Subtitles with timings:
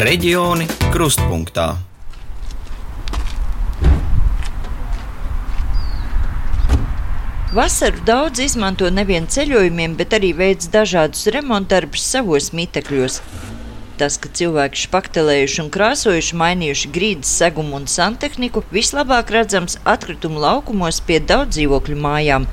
[0.00, 1.74] Reģioni krustpunktā.
[7.52, 13.18] Vasaru daudz izmanto nevien ceļojumiem, bet arī veids dažādus remontdarbus savos mitekļos.
[14.00, 21.02] Tas, ka cilvēki špaktelējuši un krāsojuši, mainījuši grīdas segumu un santehniku, vislabāk redzams atkritumu laukumos
[21.04, 22.48] pie daudz dzīvokļu mājām,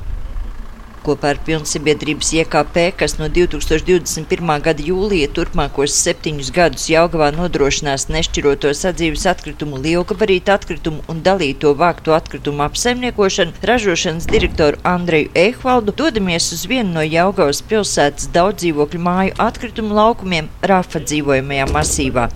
[1.07, 4.52] kopā ar pilnsabiedrības IKP, kas no 2021.
[4.65, 12.15] gada jūlija turpmākos septiņus gadus Jaugavā nodrošinās nešķiroto sadzīves atkritumu, lielgabarītu atkritumu un dalīto vāktu
[12.18, 19.98] atkritumu apsaimniekošanu, ražošanas direktoru Andreju Ehvaldu dodamies uz vienu no Jaugavas pilsētas daudzdzīvokļu māju atkritumu
[20.01, 22.29] laukumiem Rafa dzīvojamajā masīvā.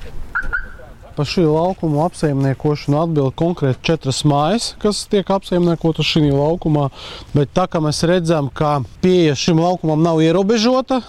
[1.11, 6.87] Par šī laukuma apsaimniekošanu atbild konkrēti četras mājas, kas tiek apsaimniekotas šajā laukumā.
[7.35, 11.01] Bet tā kā mēs redzam, ka pieeja šim laukumam nav ierobežota,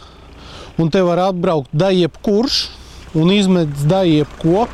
[0.82, 2.64] un te var atbraukt da jebkurš
[3.14, 4.66] un izmet da jebko.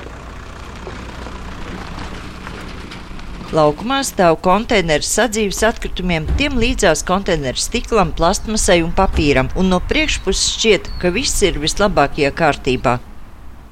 [3.52, 10.56] Laukumā stāv konteineris sadzīves atkritumiem, tiem līdzās konteineris stiklam, plastmasai un papīram, un no priekšpuses
[10.56, 12.98] šķiet, ka viss ir vislabākajā kārtībā.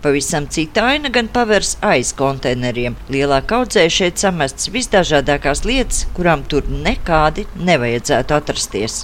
[0.07, 2.95] Pavisam cita aina gan pavērs aiz konteineriem.
[3.11, 9.01] Lielā kaudzē šeit samestas visdažādākās lietas, kurām tur nekādi nevajadzētu atrasties.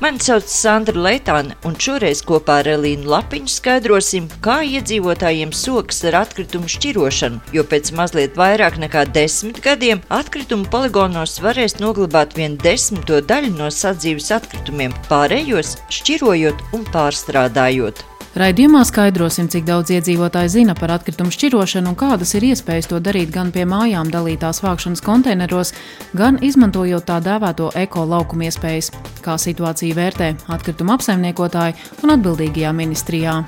[0.00, 6.22] Mani sauc Sandra Leitāne, un šoreiz kopā ar Elīnu Lapiņu skaidrosim, kā iedzīvotājiem sokas ar
[6.22, 13.20] atkritumu šķirošanu, jo pēc mazliet vairāk nekā desmit gadiem atkritumu poligonos varēs noglabāt vien desmito
[13.20, 18.06] daļu no sadzīves atkritumiem, pārējos šķirojot un pārstrādājot.
[18.36, 23.32] Raidījumā skaidrosim, cik daudz iedzīvotāji zina par atkritumu šķirošanu un kādas ir iespējas to darīt
[23.32, 25.72] gan pie mājām dalītās vākšanas konteineros,
[26.12, 28.92] gan izmantojot tā dēvēto eko laukumu iespējas,
[29.24, 33.40] kā situāciju vērtē atkrituma apsaimniekotāji un atbildīgajā ministrijā.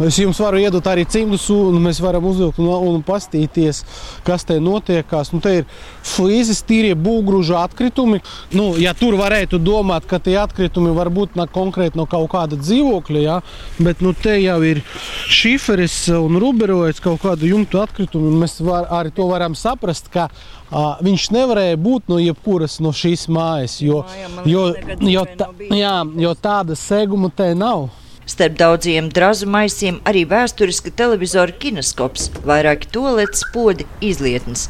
[0.00, 3.82] Es jums varu iedot arī cimdus, un mēs varam uzvilkt un, un pastīties,
[4.24, 5.28] kas te notiekās.
[5.34, 5.66] Nu, te ir
[6.06, 8.22] flīzes, tīrie būgruža atkritumi.
[8.56, 13.20] Nu, ja tur varētu domāt, ka tie atkritumi var būt konkrēti no kaut kāda dzīvokļa,
[13.26, 13.38] ja?
[13.76, 14.80] bet nu, te jau ir
[15.28, 18.32] šiferis un ruberojas kaut kādu jumtu atkritumu.
[18.40, 23.28] Mēs var, arī to varam saprast, ka uh, viņš nevarēja būt no jebkuras no šīs
[23.28, 24.00] mājas, jo,
[24.48, 24.70] jo,
[25.04, 27.90] jo, tā, jā, jo tāda seguma te nav.
[28.26, 34.68] Starp daudziem drazu maisiem arī vēsturiska televizora kineskops, vairāki toaletes podi, izlietnes.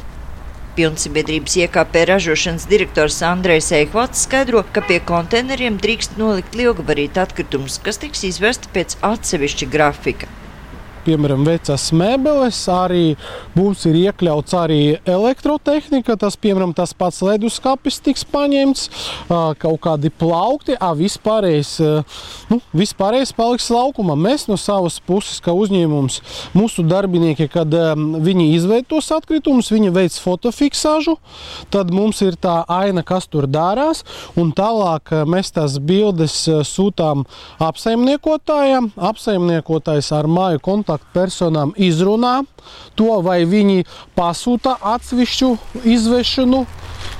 [0.75, 7.99] Pilnsabiedrības IKP ražošanas direktors Andrejs Eikvalds skaidro, ka pie konteineriem drīkst nolikt lielgabarītu atkritumus, kas
[8.01, 10.31] tiks izvesti pēc atsevišķa grafika
[11.05, 13.15] piemēram, vecas mēbeles, arī
[13.89, 18.87] ir iekļauts arī elektrotehnika, tas, piemēram, tas pats leduskapis tiks paņemts,
[19.61, 21.73] kaut kādi plaukti, a, vispārējais,
[22.51, 24.15] nu, vispārējais paliks laukumā.
[24.19, 26.19] Mēs no savas puses, kā uzņēmums,
[26.57, 31.17] mūsu darbinieki, kad viņi izveidos atkritumus, viņi veic fotofiksāžu,
[31.73, 34.05] tad mums ir tā aina, kas tur dārās,
[34.39, 36.37] un tālāk mēs tās bildes
[36.69, 37.25] sūtām
[37.61, 42.43] apsaimniekotājiem, apsaimniekotājs ar māju kontaktu kontaktpersonām izrunā
[42.95, 43.85] to, vai viņi
[44.15, 46.65] pasūta atsevišķu izvešanu,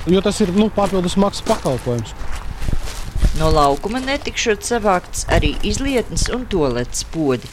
[0.07, 2.13] jo tas ir nu, papildus maksas pakalpojums.
[3.39, 7.47] No laukuma netikšot savākts arī izlietnes un toaletes podi.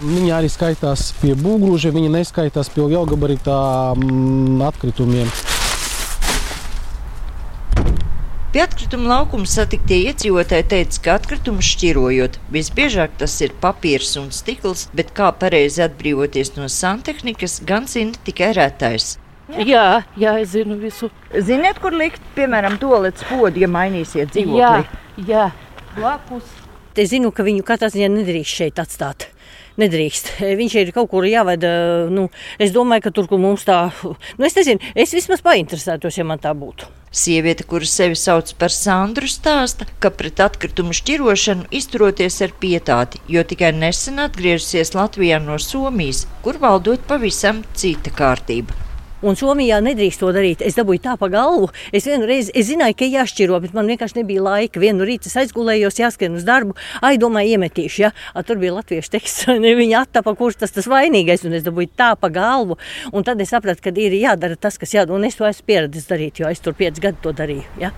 [0.00, 3.60] Viņi arī skaitās pie būgruža, viņi neskaitās pie lielgabaritā
[3.96, 5.30] mm, atkritumiem.
[8.56, 14.86] Pie atkrituma laukuma satiktie iedzīvotāji teica, ka atkritumus šķirojot, visbiežāk tas ir papīrs un stikls,
[14.96, 19.10] bet kā pareizi atbrīvoties no santehnikas, gan zina tikai rētājs.
[19.60, 19.84] Jā,
[20.16, 21.12] jā, es zinu visu.
[21.36, 24.88] Ziniet, kur likt, piemēram, toaletes podu, ja mainīsiet dzīvokli?
[25.20, 25.46] Jā, jā.
[26.00, 26.48] blakus.
[26.96, 29.28] Es zinu, ka viņu katrā ziņā nedrīkst šeit atstāt
[29.76, 30.38] nedrīkst.
[30.64, 31.68] Viņš ir kaut kur jāvada.
[32.08, 36.24] Nu, es domāju, ka tur, kur mums tā, nu, es nezinu, es vismaz painteresētos, ja
[36.24, 36.88] man tā būtu.
[37.16, 43.44] Sieviete, kuras sevi sauc par Sandru, stāsta, ka pret atkritumu šķirošanu izturoties ar pietāti, jo
[43.52, 48.76] tikai nesen atgriežusies Latvijā no Somijas, kur valdot pavisam cita kārtība.
[49.26, 50.60] Un Somijā nedrīkst to darīt.
[50.62, 51.72] Es dabūju tā pa galvu.
[51.90, 54.78] Es vienreiz es zināju, ka jāšķiro, bet man vienkārši nebija laika.
[54.82, 56.76] Vienu rītu aizgulējos, jāskrien uz darbu.
[57.02, 58.04] Ai, domāju, iemetīšu.
[58.04, 58.12] Ja?
[58.34, 59.48] A, tur bija latviešu teksts,
[59.82, 61.42] viņa attapa, kurš tas tas vainīgais.
[61.48, 62.78] Un es dabūju tā pa galvu.
[63.10, 65.18] Un tad es sapratu, ka ir jādara tas, kas jādara.
[65.18, 67.66] Un es to esmu pieredzējis darīt, jo es tur piecus gadus to darīju.
[67.82, 67.90] Ja?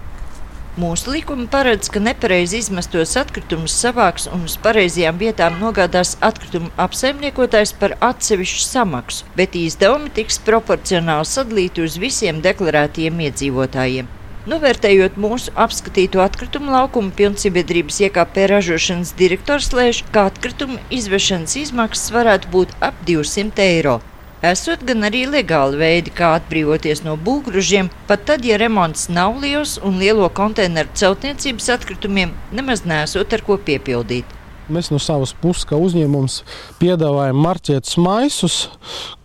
[0.79, 7.73] Mūsu likumi paredz, ka nepareizi izmestos atkritumus savāks un uz pareizajām vietām nogādās atkritumu apsaimniekotājs
[7.81, 14.13] par atsevišķu samaksu, bet izdevumi tiks proporcionāli sadalīti uz visiem deklarētiem iedzīvotājiem.
[14.53, 22.55] Novērtējot mūsu apskatīto atkritumu laukumu, pilnsabiedrības IKP ražošanas direktors lēš, ka atkritumu izvešanas izmaksas varētu
[22.55, 23.99] būt ap 200 eiro.
[24.39, 29.81] Esot gan arī legāli veidi, kā atbrīvoties no būvgrūžiem, pat tad, ja remonts nav liels
[29.83, 34.29] un lielo konteineru celtniecības atkritumiem nemaz nesot ar ko piepildīt.
[34.71, 36.45] Mēs no savas puses, kā uzņēmums,
[36.79, 38.59] piedāvājam marķētus maisus,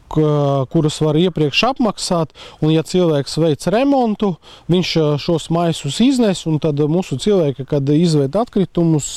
[0.10, 2.34] kurus var iepriekš apmaksāt.
[2.64, 4.32] Un, ja cilvēks veic remontu,
[4.74, 6.42] viņš šos maisus iznes.
[6.64, 9.12] Tad mūsu cilvēki, kad izved atkritumus,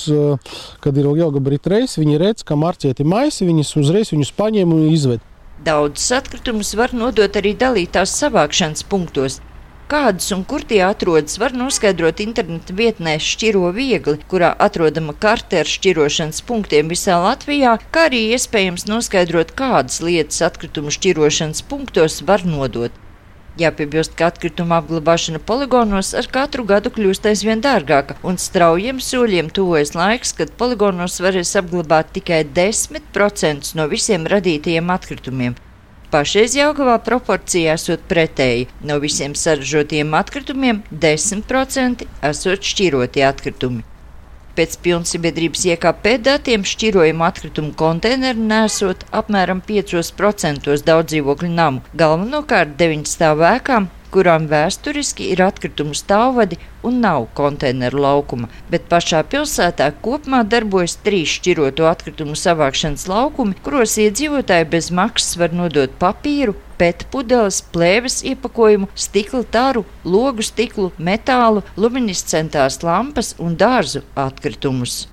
[0.85, 5.25] kad ir lielgabarita reizes, viņi redz, ka marķēti maisi, viņas uzreiz viņus paņem un izved.
[5.65, 9.39] Daudzus atkritumus var nodot arī dalītās savākšanas punktos.
[9.89, 15.71] Kādus un kur tie atrodas, var noskaidrot interneta vietnē Šķiro viegli, kurā atrodama karte ar
[15.71, 23.06] šķirošanas punktiem visā Latvijā, kā arī iespējams noskaidrot, kādas lietas atkritumu šķirošanas punktos var nodot.
[23.57, 29.95] Jāpiebilst, ka atkrituma apglabāšana poligonos ar katru gadu kļūst aizvien dārgāka, un straujiem soļiem tuvojas
[29.97, 35.57] laiks, kad poligonos varēs apglabāt tikai 10% no visiem radītajiem atkritumiem.
[36.13, 38.69] Pašreiz Jāgavā proporcija esot pretēji.
[38.85, 43.83] No visiem saražotiem atkritumiem 10% esot šķiroti atkritumi.
[44.57, 53.05] Pēc pilnsabiedrības IKP datiem šķirojumu atkritumu konteineru nesot apmēram 5% daudz dzīvokļu namu, galvenokārt 9
[53.11, 60.97] stāvēkām, kurām vēsturiski ir atkritumu stāvvadi un nav konteineru laukuma, bet pašā pilsētā kopumā darbojas
[61.07, 68.23] trīs šķiroto atkritumu savākšanas laukumi, kuros iedzīvotāji bez maksas var nodot papīru, pēta pudeles, plēves
[68.33, 75.05] iepakojumu, stikla taru, logu stiklu, metālu, luminiscentās lampas un dārzu atkritumus.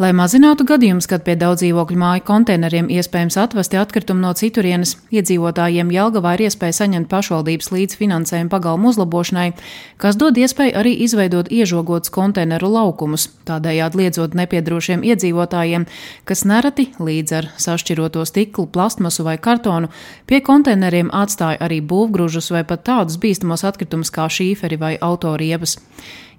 [0.00, 5.90] Lai mazinātu gadījumus, kad pie daudz dzīvokļu māju konteineriem iespējams atvesti atkritumu no citurienes, iedzīvotājiem
[5.92, 9.50] Jelgavā ir iespēja saņemt pašvaldības līdzfinansējumu pagalmu uzlabošanai,
[10.00, 15.84] kas dod iespēju arī izveidot iežogotus konteineru laukumus, tādējādi liedzot nepiedrošiem iedzīvotājiem,
[16.24, 19.92] kas nereti līdz ar sašķiroto stiklu, plastmasu vai kartonu
[20.24, 25.76] pie konteineriem atstāja arī būvgrūžus vai pat tādus bīstamos atkritumus kā šīferi vai autoriepas.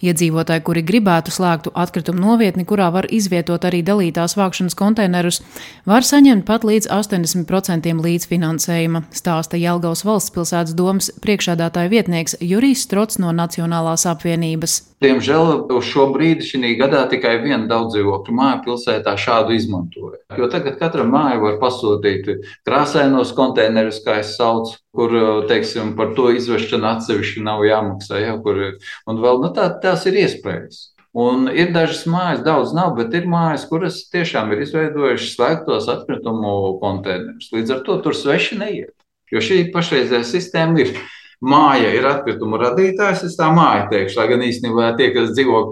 [0.02, 5.42] Iedzīvotāji, kuri gribētu slēgtu atkritumu novietni, kurā var izvietot arī dalītās vākšanas konteinerus,
[5.86, 13.22] var saņemt pat līdz 80% līdzfinansējuma, stāsta Jelgavas valsts pilsētas domas priekšādātāja vietnieks Jurijs Strots
[13.22, 14.91] no Nacionālās apvienības.
[15.02, 20.20] Diemžēl uz šo brīdi šī gadā tikai viena daudzdzīvokļu māja pilsētā šādu izmantoja.
[20.38, 22.30] Jo tagad katra māja var pasūtīt
[22.68, 25.16] krāsainos konteinerus, kā es saucu, kur
[25.50, 28.22] teiksim, par to izvešanu atsevišķi nav jāmaksā.
[28.22, 28.62] Ja, kur,
[29.10, 30.92] un vēl nu, tā, tās ir iespējas.
[31.18, 36.78] Un ir dažas mājas, daudz nav, bet ir mājas, kuras tiešām ir izveidojušas slēgtos atkritumu
[36.80, 37.50] konteinerus.
[37.52, 38.94] Līdz ar to tur sveši neiet.
[39.32, 40.94] Jo šī pašreizējā sistēma ir
[41.42, 45.64] māja ir atkritumu radītājs, es tā māju teikšu, lai gan īstenībā tie, kas dzīvo,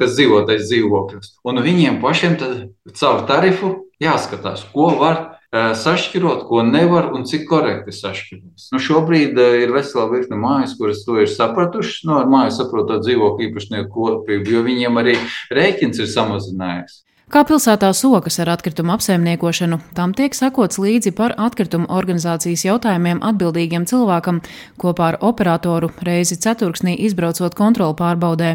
[0.00, 1.36] kas dzīvo tais dzīvokļus.
[1.48, 2.56] Un viņiem pašiem tad
[2.98, 8.72] caur tarifu jāskatās, ko var eh, sašķirot, ko nevar un cik korekti sašķiros.
[8.74, 13.06] Nu, šobrīd eh, ir vesela virkne mājas, kuras to ir sapratušas, nu, ar māju saprotot
[13.06, 15.16] dzīvokļu īpašnieku kopību, jo viņiem arī
[15.54, 17.02] rēķins ir samazinājies.
[17.32, 23.86] Kā pilsētā sokas ar atkritumu apsaimniekošanu, tam tiek sekots līdzi par atkritumu organizācijas jautājumiem atbildīgiem
[23.88, 24.42] cilvēkam,
[24.76, 28.50] kopā ar operatoru reizi ceturksnī izbraucot kontrolu pārbaudē.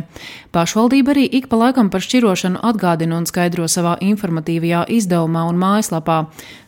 [0.54, 6.20] Pašvaldība arī ik pa laikam par šķirošanu atgādina un skaidro savā informatīvajā izdevumā un mājaslapā.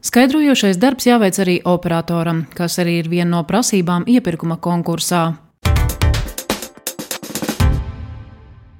[0.09, 5.27] Skaidrojošais darbs jāveic arī operatoram, kas arī ir viena no prasībām iepirkuma konkursā.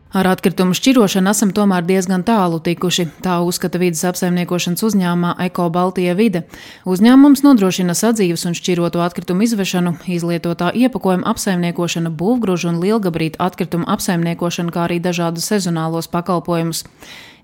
[0.10, 6.16] Ar atkritumu šķirošanu esam tomēr diezgan tālu tikuši, tā uzskata vidas apsaimniekošanas uzņēmumā Eko Baltija
[6.18, 6.48] vide.
[6.90, 14.74] Uzņēmums nodrošina sadzīves un šķiroto atkritumu izvešanu, izlietotā iepakojuma apsaimniekošanu, būvgrūžu un lielgabrītu atkritumu apsaimniekošanu,
[14.74, 16.88] kā arī dažādus sezonālos pakalpojumus.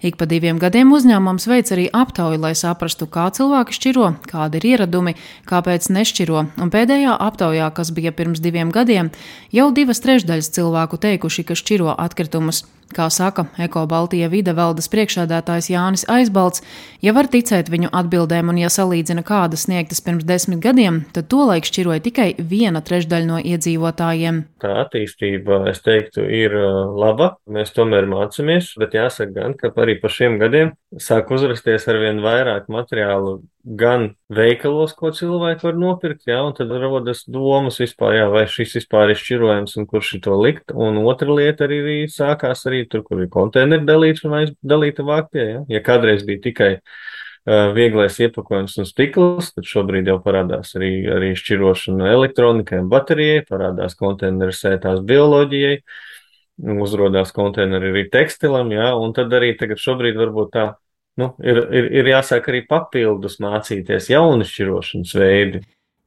[0.05, 4.67] Ik pa diviem gadiem uzņēmums veic arī aptauju, lai saprastu, kā cilvēki šķiro, kādi ir
[4.75, 5.15] ieradumi,
[5.49, 6.43] kāpēc nešķiro.
[6.61, 9.09] Un pēdējā aptaujā, kas bija pirms diviem gadiem,
[9.49, 12.67] jau divas trešdaļas cilvēku teikuši, ka šķiro atkritumus.
[12.93, 16.61] Kā saka Eko Baltija vide valdes priekšādātājs Jānis Aizbalts,
[17.01, 21.65] ja var ticēt viņu atbildēm un ja salīdzina kādas sniegtas pirms desmit gadiem, tad tolaik
[21.65, 24.43] šķiroja tikai viena trešdaļa no iedzīvotājiem.
[24.61, 27.33] Tā attīstība, es teiktu, ir uh, laba.
[27.49, 32.21] Mēs tomēr mācāmies, bet jāsaka gan, ka arī pa šiem gadiem sāk uzrasties ar vien
[32.23, 38.27] vairāk materiālu gan veikalos, ko cilvēki var nopirkt, jā, un tad rodas domas vispār, jā,
[38.29, 40.71] vai šis vispār ir šķirojams un kurš to likt.
[40.71, 45.63] Un otra lieta arī sākās arī tur, kur ir konteineri dalīts un aizdalīta vāktie, jā.
[45.73, 46.71] Ja kādreiz bija tikai
[47.45, 53.97] vieglais iepakojums un stikls, tad šobrīd jau parādās arī, arī šķirošana elektronikai un baterijai, parādās
[53.97, 55.75] konteineru sētās bioloģijai,
[56.81, 60.71] uzrodās konteineri arī tekstilam, jā, un tad arī tagad šobrīd varbūt tā,
[61.21, 65.63] nu, ir, ir, ir jāsāk arī papildus mācīties jaunu šķirošanas veidi.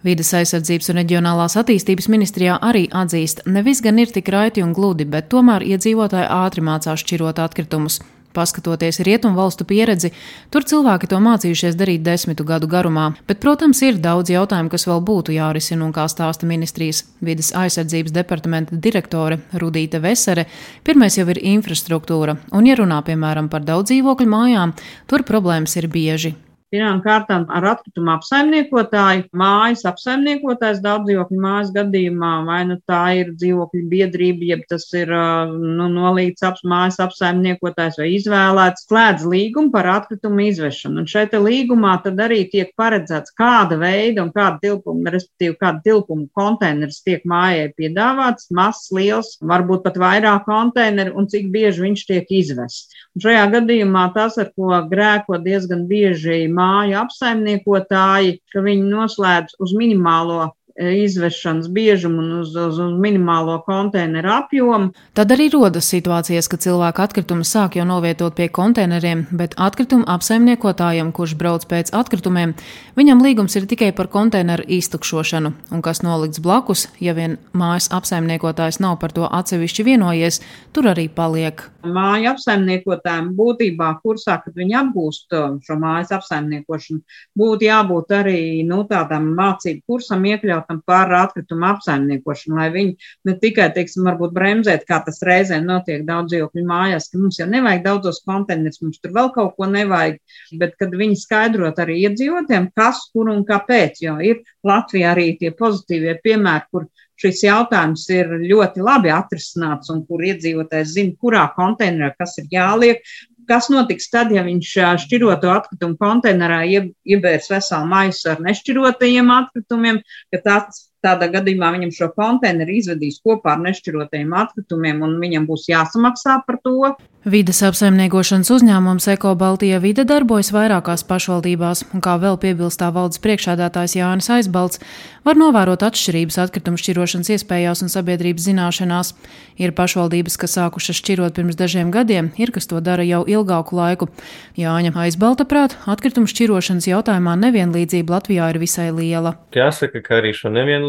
[0.07, 4.71] Vides aizsardzības un reģionālās attīstības ministrijā arī atzīst, ne viss gan ir tik raiti un
[4.77, 7.99] gludi, bet tomēr iedzīvotāji ātri mācās šķirot atkritumus.
[8.39, 10.13] Paskatoties rietumu valstu pieredzi,
[10.55, 15.03] tur cilvēki to mācījušies darīt desmitu gadu garumā, bet, protams, ir daudz jautājumu, kas vēl
[15.11, 20.47] būtu jārisina, un kā stāsta ministrijas vidas aizsardzības departamenta direktore Rudīta Vesere,
[20.87, 24.77] pirmais jau ir infrastruktūra, un, ja runā piemēram par daudz dzīvokļu mājām,
[25.11, 26.37] tur problēmas ir bieži.
[26.69, 33.31] Pirmām kārtām ar atkritumu apsaimniekotāju, mājas apsaimniekotājs daudz dzīvokļu mājas gadījumā, vai nu tā ir
[33.41, 39.89] dzīvokļu biedrība, jeb tas ir nu, nolīdz ap, mājas apsaimniekotājs vai izvēlēts, slēdz līgumu par
[39.95, 41.01] atkritumu izvešanu.
[41.01, 46.29] Un šeit līgumā tad arī tiek paredzēts, kāda veida un kāda tilpuma, respektīvi kāda tilpuma
[46.37, 52.39] konteiners tiek mājai piedāvāts, mazs, liels, varbūt pat vairāk konteineru un cik bieži viņš tiek
[52.43, 52.93] izvests.
[53.17, 59.75] Un šajā gadījumā tas, ar ko grēko diezgan bieži māju apsaimniekotāji, ka viņi noslēdz uz
[59.79, 60.49] minimālo
[60.79, 64.93] izvešanas biežumu un uz, uz, uz minimālo konteineru apjomu.
[65.19, 71.11] Tad arī rodas situācijas, ka cilvēku atkritumus sāk jau novietot pie konteineriem, bet atkritumu apsaimniekotājam,
[71.15, 72.55] kurš brauc pēc atkritumiem,
[72.99, 78.79] viņam līgums ir tikai par konteineru iztukšošanu, un kas nolikts blakus, ja vien mājas apsaimniekotājs
[78.85, 80.41] nav par to atsevišķi vienojies,
[80.73, 81.67] tur arī paliek.
[81.89, 87.03] Māju apsaimniekotājiem būtībā kursā, kad viņi apgūst šo mājas apsaimniekošanu,
[87.39, 93.35] būtu jābūt arī nu, tādam mācību kursam iekļaut pasākam par atkritumu apsaimniekošanu, lai viņi ne
[93.41, 97.85] tikai, teiksim, varbūt bremzēt, kā tas reizē notiek daudz dzīvokļu mājās, ka mums jau nevajag
[97.85, 100.19] daudzos konteinerus, mums tur vēl kaut ko nevajag,
[100.59, 105.51] bet kad viņi skaidrot arī iedzīvotiem, kas, kur un kāpēc, jo ir Latvijā arī tie
[105.51, 112.13] pozitīvie piemēri, kur šis jautājums ir ļoti labi atrisināts un kur iedzīvotājs zina, kurā konteinerā
[112.19, 113.03] kas ir jāliek,
[113.49, 114.75] kas notiks tad, ja viņš
[115.05, 120.03] šķiroto atkritumu konteinerā iebērs veselu maisu ar nešķirotajiem atkritumiem,
[120.35, 125.69] ka tāds Tādā gadījumā viņam šo konteineru izvedīs kopā ar nešķirotajiem atkritumiem, un viņam būs
[125.71, 126.97] jāsamaksā par to.
[127.29, 133.97] Vides apsaimniekošanas uzņēmums Eko Baltija vide darbojas vairākās pašvaldībās, un kā vēl piebilstā valdes priekšādātājs
[133.99, 134.79] Jānis Aizbalts,
[135.27, 139.13] var novērot atšķirības atkritumu šķirošanas iespējās un sabiedrības zināšanās.
[139.61, 144.09] Ir pašvaldības, kas sākušas šķirot pirms dažiem gadiem, ir kas to dara jau ilgāku laiku.
[144.57, 149.35] Jāņa Aizbalta prāt, atkritumu šķirošanas jautājumā nevienlīdzība Latvijā ir visai liela.
[149.59, 150.88] Jāsaka, ka arī šo nevienlīdzību,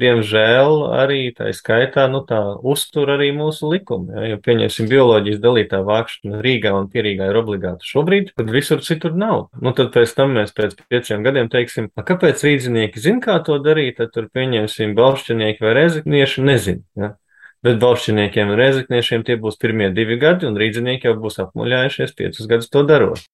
[0.00, 4.12] diemžēl, arī tā skaitā, nu tā uztur arī mūsu likumi.
[4.14, 9.16] Ja, jo pieņemsim bioloģijas dalītā vākšana Rīgā un Pierīgā ir obligāta šobrīd, tad visur citur
[9.16, 9.48] nav.
[9.60, 13.98] Nu, tad pēc tam mēs pēc pieciem gadiem teiksim, kāpēc rīznieki zina, kā to darīt,
[13.98, 16.84] tad tur pieņemsim balšķinieki vai reziknieši nezin.
[17.00, 17.14] Ja?
[17.64, 22.48] Bet balšķiniekiem un rezekniešiem tie būs pirmie divi gadi, un rīznieki jau būs apmuļājušies piecus
[22.48, 23.26] gadus to darot.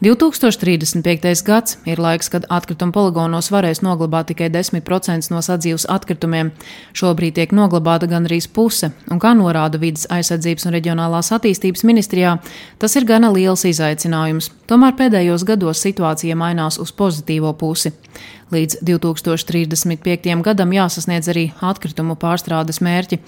[0.00, 1.44] 2035.
[1.44, 6.54] gads ir laiks, kad atkrituma poligonos varēs noglabāt tikai 10% no sadzīves atkritumiem.
[6.96, 12.38] Šobrīd tiek noglabāta gandrīz puse, un kā norāda vidas aizsardzības un reģionālās attīstības ministrijā,
[12.80, 14.48] tas ir gana liels izaicinājums.
[14.72, 17.92] Tomēr pēdējos gados situācija mainās uz pozitīvo pusi.
[18.50, 20.24] Līdz 2035.
[20.42, 23.20] gadam jāsasniedz arī atkritumu pārstrādes mērķi.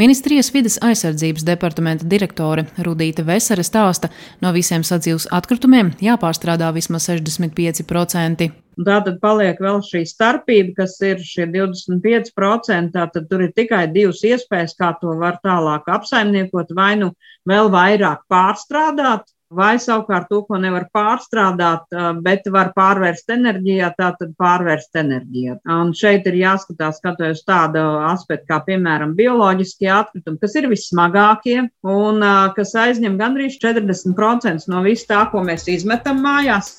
[0.00, 4.08] Ministrijas vides aizsardzības departamenta direktore Rudīta Vesere stāsta,
[4.40, 8.48] no visiem sadzīves atkritumiem jāpārstrādā vismaz 65%.
[8.80, 12.94] Tā tad paliek vēl šī starpība, kas ir šie 25%.
[12.96, 17.10] Tad tur ir tikai divas iespējas, kā to var tālāk apsaimniekot, vai nu
[17.50, 21.90] vēl vairāk pārstrādāt, vai savukārt to, ko nevar pārstrādāt,
[22.24, 25.58] bet var pārvērst enerģijā, tā tad pārvērst enerģijā.
[25.74, 32.24] Un šeit ir jāskatās skatoties tādu aspektu, kā piemēram bioloģiskie atkritumi, kas ir vissmagākie un
[32.56, 36.78] kas aizņem gandrīz 40% no visu tā, ko mēs izmetam mājās.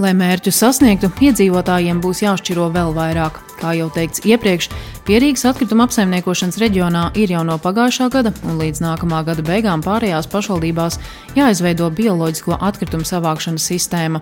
[0.00, 3.36] Lai mērķu sasniegtu, iedzīvotājiem būs jāšķiro vēl vairāk.
[3.60, 4.70] Kā jau teikts iepriekš,
[5.10, 10.28] Pierīgas atkrituma apsaimniekošanas reģionā ir jau no pagājušā gada un līdz nākamā gada beigām pārējās
[10.30, 11.00] pašvaldībās
[11.34, 14.20] jāizveido bioloģisko atkritumu savākšanas sistēma.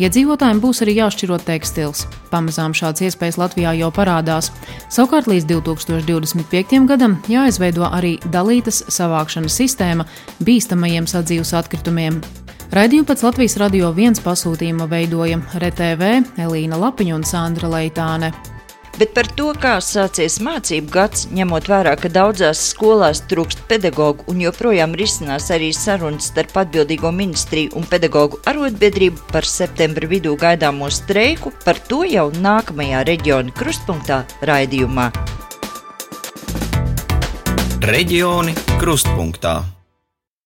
[0.00, 2.06] Iedzīvotājiem būs arī jāšķiro tekstils.
[2.30, 4.48] Pamazām šāds iespējas Latvijā jau parādās.
[4.88, 6.80] Savukārt līdz 2025.
[6.88, 10.08] gadam jāizveido arī dalītas savākšanas sistēma
[10.40, 12.22] bīstamajiem sadzīves atkritumiem.
[12.72, 18.32] Raidījumu pēc Latvijas radio viens pasūtījuma veidoja RTV Elīna Lapiņa un Sandra Leitāne.
[19.02, 24.44] Bet par to, kā sācies mācību gads, ņemot vērā, ka daudzās skolās trūkst pedagoģu un
[24.44, 31.50] joprojām risinās arī sarunas starp atbildīgo ministriju un pedagoģu arotbiedrību par septembra vidū gaidāmo streiku,
[31.66, 35.10] par to jau nākamajā reģiona krustpunktā raidījumā.
[37.90, 39.81] Reģioni krustpunktā.